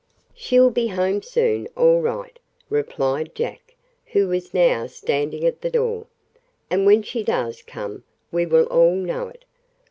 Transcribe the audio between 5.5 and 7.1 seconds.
the door, "and when